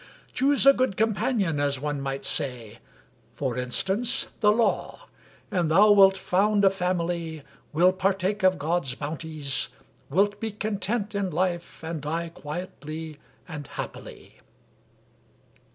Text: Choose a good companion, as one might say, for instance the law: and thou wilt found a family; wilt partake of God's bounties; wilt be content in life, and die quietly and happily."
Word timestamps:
Choose 0.33 0.65
a 0.65 0.73
good 0.73 0.97
companion, 0.97 1.59
as 1.59 1.79
one 1.79 2.01
might 2.01 2.25
say, 2.25 2.79
for 3.35 3.55
instance 3.55 4.29
the 4.39 4.51
law: 4.51 5.01
and 5.51 5.69
thou 5.69 5.91
wilt 5.91 6.17
found 6.17 6.65
a 6.65 6.71
family; 6.71 7.43
wilt 7.71 7.99
partake 7.99 8.41
of 8.41 8.57
God's 8.57 8.95
bounties; 8.95 9.67
wilt 10.09 10.39
be 10.39 10.49
content 10.53 11.13
in 11.13 11.29
life, 11.29 11.83
and 11.83 12.01
die 12.01 12.29
quietly 12.29 13.19
and 13.47 13.67
happily." 13.67 14.37